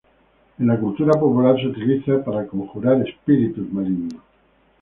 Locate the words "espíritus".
3.07-3.71